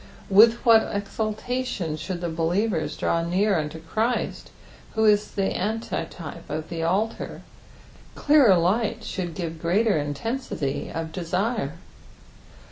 [0.31, 4.49] With what exultation should betieveis draw near unto Christ,
[4.95, 11.11] who is the antitype of the altar I clearer light should give greater intensity of
[11.11, 11.73] desire.